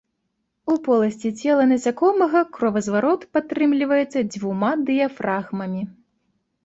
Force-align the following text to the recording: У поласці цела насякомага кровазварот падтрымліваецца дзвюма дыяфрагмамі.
У 0.75 0.75
поласці 0.87 1.29
цела 1.41 1.63
насякомага 1.73 2.41
кровазварот 2.57 3.21
падтрымліваецца 3.37 4.19
дзвюма 4.33 4.71
дыяфрагмамі. 4.89 5.81